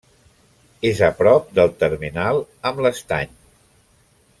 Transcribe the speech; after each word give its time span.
És 0.91 1.01
a 1.09 1.09
prop 1.19 1.53
del 1.59 1.71
termenal 1.85 2.43
amb 2.71 2.85
l'Estany. 2.87 3.41